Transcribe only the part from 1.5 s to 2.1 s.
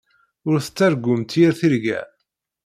tirga.